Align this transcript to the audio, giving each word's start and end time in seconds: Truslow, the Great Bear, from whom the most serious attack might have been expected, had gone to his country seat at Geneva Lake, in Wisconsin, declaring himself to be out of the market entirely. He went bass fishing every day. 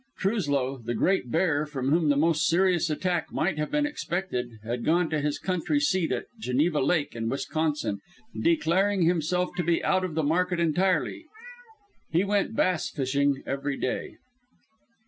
Truslow, 0.17 0.79
the 0.83 0.95
Great 0.95 1.29
Bear, 1.29 1.67
from 1.67 1.89
whom 1.91 2.09
the 2.09 2.17
most 2.17 2.47
serious 2.47 2.89
attack 2.89 3.31
might 3.31 3.59
have 3.59 3.69
been 3.69 3.85
expected, 3.85 4.53
had 4.63 4.83
gone 4.83 5.11
to 5.11 5.21
his 5.21 5.37
country 5.37 5.79
seat 5.79 6.11
at 6.11 6.25
Geneva 6.39 6.79
Lake, 6.79 7.15
in 7.15 7.29
Wisconsin, 7.29 7.99
declaring 8.41 9.03
himself 9.03 9.51
to 9.57 9.63
be 9.63 9.83
out 9.83 10.03
of 10.03 10.15
the 10.15 10.23
market 10.23 10.59
entirely. 10.59 11.25
He 12.09 12.23
went 12.23 12.55
bass 12.55 12.89
fishing 12.89 13.43
every 13.45 13.77
day. 13.77 14.15